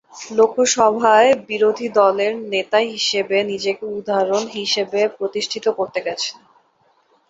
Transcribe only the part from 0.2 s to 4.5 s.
লোকসভায় বিরোধী দলের নেতা হিসেবে নিজেকে উদাহরণ